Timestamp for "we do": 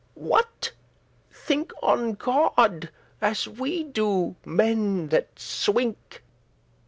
3.47-4.35